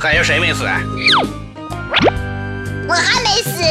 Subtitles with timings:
[0.00, 0.62] 还有谁没死？
[2.88, 3.62] 我还没死。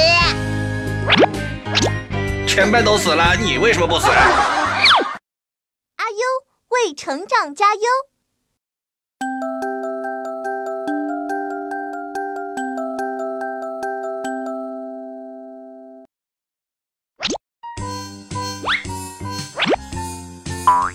[2.46, 4.08] 全班都死了，你为什么不死？
[4.08, 4.18] 阿
[6.10, 6.18] 优
[6.70, 7.82] 为成长加油！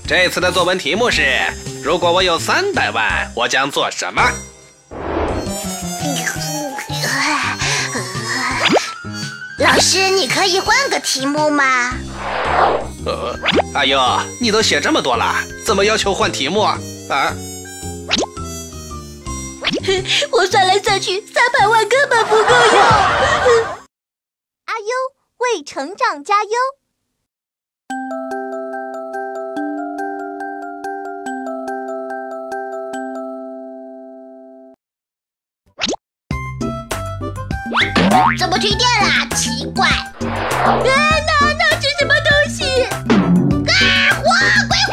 [0.06, 1.22] 这次的作文题目是：
[1.82, 4.22] 如果我有三百万，我将做什么？
[9.72, 11.94] 老师，你可以换个题目吗？
[13.06, 13.34] 呃，
[13.72, 13.98] 阿优，
[14.38, 16.78] 你都写这么多了，怎么要求换题目啊？
[17.08, 17.32] 啊？
[20.30, 22.82] 我算来算去，三百万根本不够用。
[24.68, 24.92] 阿优
[25.38, 26.50] 为成长加油！
[38.38, 39.26] 怎么停电啦？
[39.36, 39.88] 奇怪！
[39.88, 40.06] 啊，
[40.82, 40.90] 那
[41.58, 42.84] 那是什么东西？
[42.84, 43.72] 啊，
[44.16, 44.22] 火！
[44.68, 44.92] 鬼火！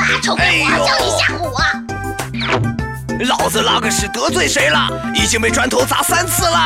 [0.00, 0.68] 啊，臭鬼火！
[0.86, 1.58] 叫你吓唬我！
[3.26, 4.88] 老子拉个屎得罪谁了？
[5.14, 6.56] 已经被砖头砸三次了。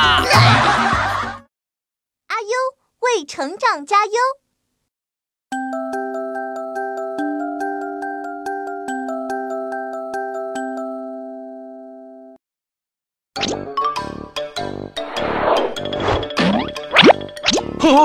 [2.27, 2.55] 阿优
[3.01, 4.13] 为成长加油！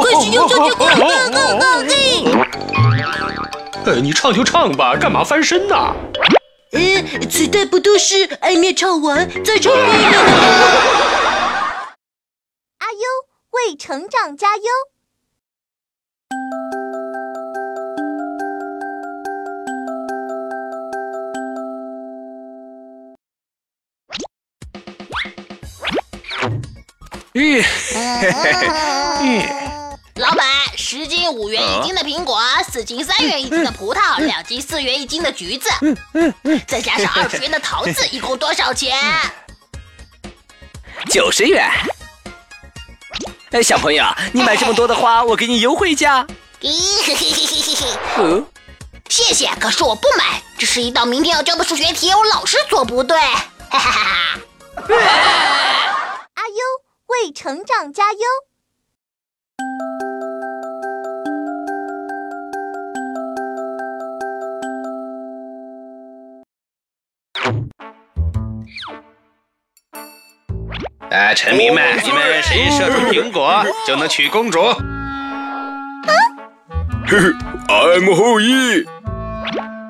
[0.01, 1.89] 快去用手机快快快快！
[3.85, 5.75] 呃，你唱就唱吧，干嘛翻身呢？
[6.73, 6.79] 呃，
[7.29, 10.19] 此代不都是爱面唱完再唱一遍
[12.77, 12.99] 阿优
[13.51, 14.63] 为成长加油！
[27.33, 29.58] 咦，老板，
[30.91, 35.69] 十斤五元一斤的苹果，四斤三元一斤的葡萄，两斤四元一斤的橘子，
[36.67, 38.97] 再加上二十元的桃子，一共多少钱？
[41.07, 41.69] 九十元。
[43.51, 46.25] 哎，小朋友，你买这么多的花，我给你优惠价。
[48.17, 48.43] 嗯，
[49.09, 53.15] 谢谢，可是我不买，这是一道明天要交的数学题，我老是做不对。
[53.69, 54.39] 哈哈哈！
[56.33, 56.55] 阿优
[57.05, 58.19] 为成长加油！
[71.11, 74.61] 哎，臣民们，你们谁射中苹果就能娶公主？
[77.07, 77.17] 嘿嘿
[77.67, 78.85] ，I'm 后羿。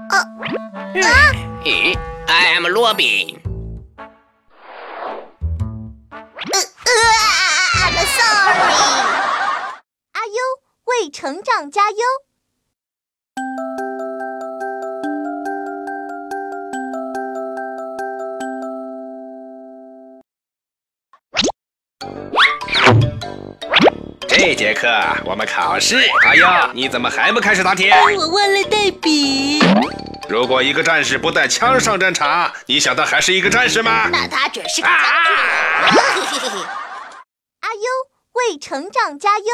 [0.09, 0.23] 啊
[1.65, 3.37] 咦，I am 罗宾。
[6.39, 6.59] 呃
[7.75, 8.63] ，I'm sorry。
[10.13, 10.39] 阿优
[10.85, 11.97] 为成长加油！
[24.39, 24.87] 这节课
[25.25, 25.97] 我们考试。
[26.25, 27.89] 阿优，你怎么还不开始答题？
[27.91, 29.59] 我忘了带笔。
[30.29, 34.07] 如果一个战士不带枪上战场，你想他还是一个战士吗？
[34.09, 34.95] 那他准是个将
[36.31, 36.61] 军。
[37.59, 37.81] 阿优
[38.31, 39.45] 为成长加油！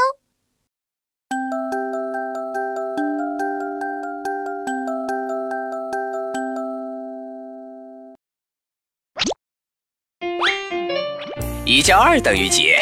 [11.65, 12.75] 一加二等于几？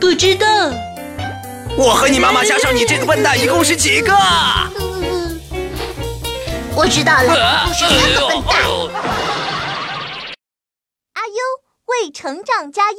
[0.00, 0.46] 不知道。
[1.76, 4.12] 我和你妈妈加上你这个笨蛋，一共是几个？
[6.74, 8.62] 我知道了，就是三个笨蛋。
[11.12, 11.34] 阿优
[11.86, 12.98] 为成长加油！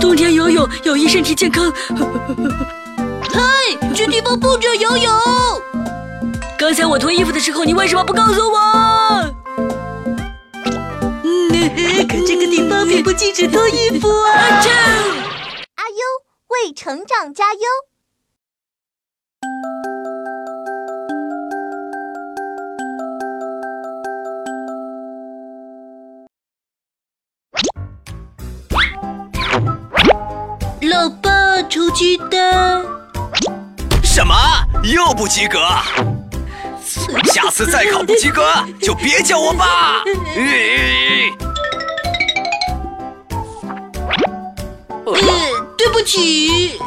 [0.00, 1.72] 冬天游泳有益身体健康。
[3.32, 3.40] 嗨，
[3.94, 5.12] 这地方不准游泳。
[6.58, 8.58] 刚才我脱衣服的时候，你为什么不告诉我？
[11.24, 11.50] 嗯，
[12.08, 14.32] 可这个地方并不禁止脱衣服啊！
[15.76, 15.96] 阿优
[16.48, 17.60] 为成长加油！
[30.90, 32.97] 老爸，出鸡蛋。
[34.18, 34.34] 什么？
[34.82, 35.60] 又不及格？
[37.32, 40.02] 下次再考不及格，就别叫我爸。
[45.06, 45.14] 呃
[45.76, 46.80] 对不起。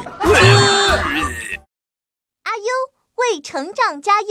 [2.43, 2.67] 阿优
[3.15, 4.27] 为成长加油！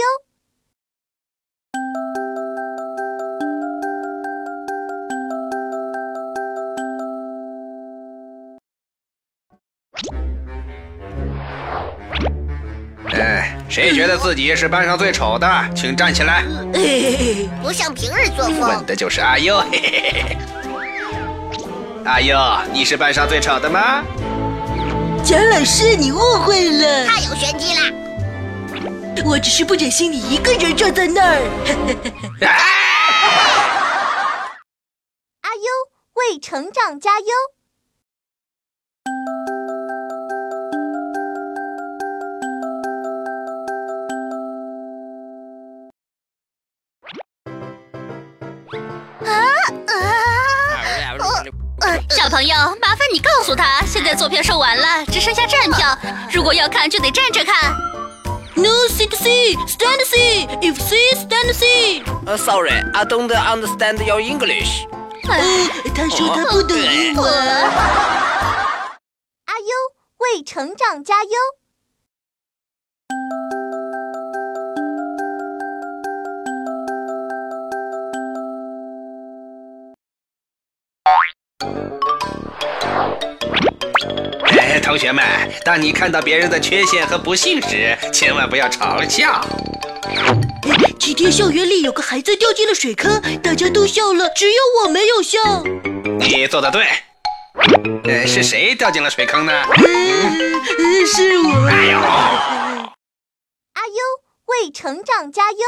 [13.70, 15.46] 谁觉得自己是班上最丑的，
[15.76, 16.42] 请站起来。
[17.62, 18.84] 不像平日作风问风。
[18.84, 19.60] 的就是阿优。
[19.60, 20.36] 嘿嘿嘿嘿
[22.04, 22.36] 阿优，
[22.72, 24.02] 你是班上最丑的吗？
[25.24, 27.82] 蒋老师，你误会了，太有玄机了！
[29.24, 31.36] 我只是不忍心你一个人站在那儿。
[32.40, 32.50] 啊
[35.42, 35.62] 阿优
[36.14, 37.26] 为成长加油！
[52.22, 55.98] 小朋友，麻烦你告诉他，现在坐票售完了，只剩下站票。
[56.30, 57.74] 如果要看，就得站着看。
[58.56, 60.46] No sit see, stand see.
[60.60, 62.02] If see, stand see.
[62.26, 64.84] 呃，Sorry, I don't understand your English。
[65.30, 65.34] 哦，
[65.94, 67.32] 他说他不懂英文。
[67.32, 67.70] 阿
[69.58, 69.74] 优
[70.18, 71.30] 为成长加油！
[84.90, 85.24] 同学们，
[85.64, 89.40] 当你看到别人的缺陷和不幸时，千万不要嘲笑。
[90.98, 95.38] 今天校园里有个孩子掉进了水坑，大家都笑了，只有我没有笑。
[96.18, 96.88] 你做的对。
[98.02, 99.52] 呃，是谁掉进了水坑呢？
[99.52, 101.68] 呃是我。
[101.68, 101.98] 哎呦！
[102.00, 103.94] 阿优
[104.46, 105.58] 为成长加油！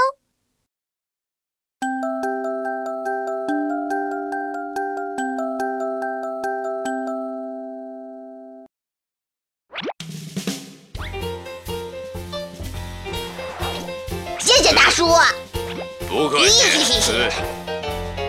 [16.23, 17.29] 不客嘿嘿嘿嘿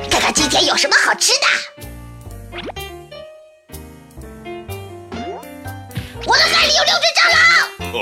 [0.10, 1.46] 看看今天有什么好吃的。
[6.26, 7.38] 我的海里有六只蟑螂。
[7.94, 7.96] 哦，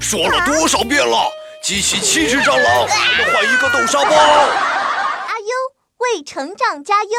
[0.00, 1.30] 说了多少遍了，
[1.62, 4.10] 集齐七只蟑螂，我们换一个豆沙包。
[4.10, 5.54] 阿优
[5.98, 7.10] 为成长加油！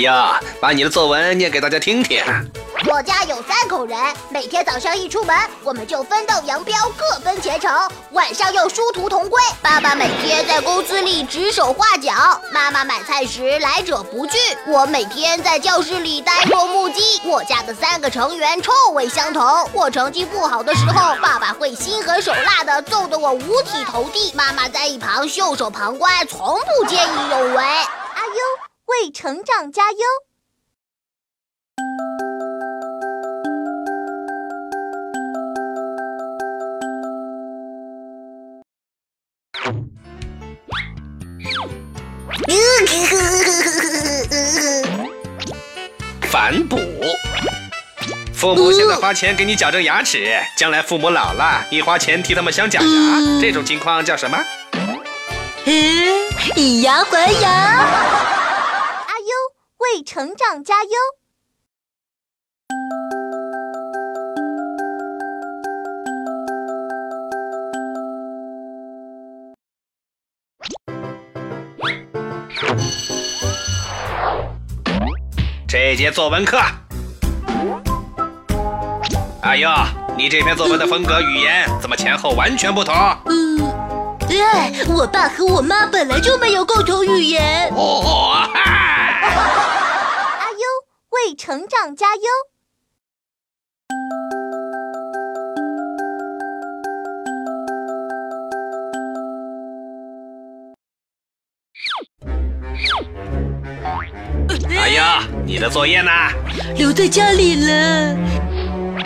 [0.00, 2.22] 呀，把你的作文念给大家听听。
[2.86, 3.98] 我家有三口人，
[4.30, 7.70] 每天早上一出门，我们就分道扬镳，各奔前程。
[8.12, 9.42] 晚上又殊途同归。
[9.60, 14.38] 爸爸每天在公司里指手画脚，妈妈买菜时来者不拒。
[14.68, 17.20] 我每天在教室里呆若木鸡。
[17.24, 19.68] 我家的三个成员臭味相投。
[19.72, 27.64] 我成绩不好的时候，爸爸会心狠手辣的揍得我五体投地，妈妈在一旁袖手旁观，从不见义勇为。
[29.02, 29.98] 为成长加油！
[46.30, 46.78] 反哺。
[48.32, 52.86] 父母现在花钱给你矫正牙齿，将来父母老了，你花钱替他们镶假牙，
[53.40, 54.38] 这种情况叫什么？
[55.64, 55.74] 嗯，
[56.56, 58.37] 以牙还牙。
[59.94, 60.90] 为成长加油！
[75.66, 76.58] 这节作文课。
[79.42, 79.70] 哎呦，
[80.16, 82.94] 你这篇作文的风格、语言怎么前后完全不同？
[83.26, 83.58] 嗯，
[84.28, 87.70] 哎，我爸和我妈本来就没有共同语言。
[87.74, 88.50] 哦，哈
[89.38, 90.58] 阿优
[91.10, 92.22] 为成长加油！
[104.70, 106.10] 哎呀，你的作业呢？
[106.76, 108.16] 留在家里了。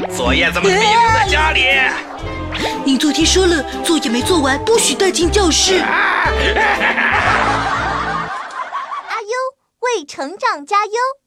[0.09, 1.65] 作业怎么可以留在家里？
[2.85, 5.77] 您昨天说了，作业没做完不许带进教室。
[5.79, 6.55] 阿 优
[9.95, 11.22] 为成长加油！